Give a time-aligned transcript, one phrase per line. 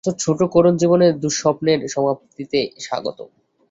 [0.03, 3.29] তোর ছোট্ট করুণ জীবনের দুঃস্বপ্নের সমাপ্তিতে স্বাগতম।